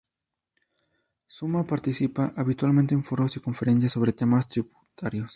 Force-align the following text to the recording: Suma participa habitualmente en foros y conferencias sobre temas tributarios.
Suma 1.27 1.63
participa 1.67 2.33
habitualmente 2.35 2.95
en 2.95 3.03
foros 3.03 3.37
y 3.37 3.39
conferencias 3.39 3.91
sobre 3.91 4.13
temas 4.13 4.47
tributarios. 4.47 5.29